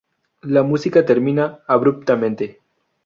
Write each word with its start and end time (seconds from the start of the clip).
La 0.41 0.63
música 0.63 1.05
termina 1.05 1.59
abruptamente. 1.67 2.59